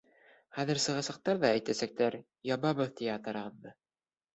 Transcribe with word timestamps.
Хәҙер 0.55 0.81
сығасаҡтар 0.85 1.43
ҙа 1.45 1.53
әйтәсәктәр: 1.59 2.21
ябабыҙ 2.55 2.95
театрығыҙҙы! 3.05 3.81